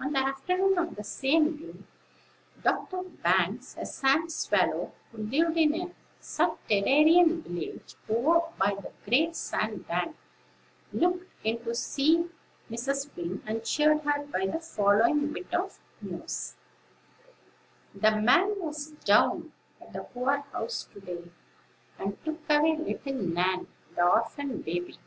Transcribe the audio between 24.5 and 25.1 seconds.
baby.